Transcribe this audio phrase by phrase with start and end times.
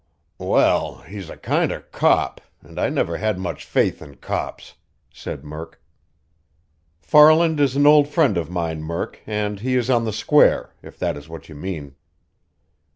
[0.39, 4.73] "Well, he's a kind of cop, and I never had much faith in cops,"
[5.13, 5.79] said Murk.
[6.99, 10.97] "Farland is an old friend of mine, Murk, and he is on the square if
[10.97, 11.93] that is what you mean."